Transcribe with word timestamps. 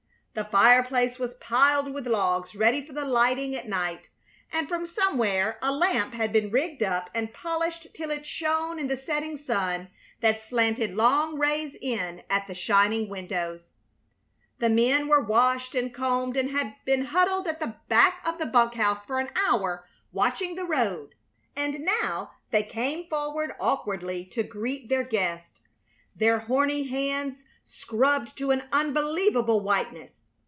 The 0.33 0.45
fireplace 0.45 1.19
was 1.19 1.33
piled 1.41 1.93
with 1.93 2.07
logs 2.07 2.55
ready 2.55 2.81
for 2.87 2.93
the 2.93 3.03
lighting 3.03 3.53
at 3.53 3.67
night, 3.67 4.07
and 4.49 4.69
from 4.69 4.87
somewhere 4.87 5.59
a 5.61 5.73
lamp 5.73 6.13
had 6.13 6.31
been 6.31 6.49
rigged 6.51 6.81
up 6.81 7.09
and 7.13 7.33
polished 7.33 7.87
till 7.93 8.11
it 8.11 8.25
shone 8.25 8.79
in 8.79 8.87
the 8.87 8.95
setting 8.95 9.35
sun 9.35 9.89
that 10.21 10.39
slanted 10.39 10.95
long 10.95 11.37
rays 11.37 11.75
in 11.81 12.23
at 12.29 12.47
the 12.47 12.55
shining 12.55 13.09
windows. 13.09 13.71
The 14.59 14.69
men 14.69 15.09
were 15.09 15.19
washed 15.19 15.75
and 15.75 15.93
combed, 15.93 16.37
and 16.37 16.51
had 16.51 16.75
been 16.85 17.03
huddled 17.03 17.45
at 17.45 17.59
the 17.59 17.75
back 17.89 18.21
of 18.25 18.37
the 18.37 18.45
bunk 18.45 18.75
house 18.75 19.03
for 19.03 19.19
an 19.19 19.31
hour, 19.35 19.85
watching 20.13 20.55
the 20.55 20.63
road, 20.63 21.13
and 21.57 21.81
now 21.81 22.31
they 22.51 22.63
came 22.63 23.09
forward 23.09 23.51
awkwardly 23.59 24.23
to 24.27 24.43
greet 24.43 24.87
their 24.87 25.03
guest, 25.03 25.59
their 26.15 26.39
horny 26.39 26.83
hands 26.87 27.43
scrubbed 27.65 28.37
to 28.37 28.51
an 28.51 28.61
unbelievable 28.73 29.59
whiteness. 29.61 30.19